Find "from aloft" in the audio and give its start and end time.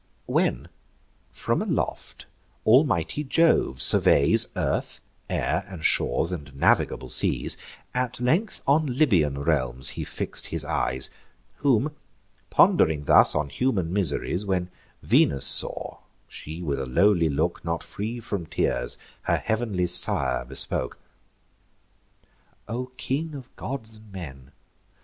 1.29-2.25